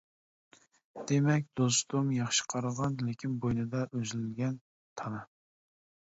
[1.09, 4.57] دېمەك، دوستۇم ياخشى قارىغان، لېكىن بوينىدا ئۈزۈلگەن
[5.03, 5.21] تانا.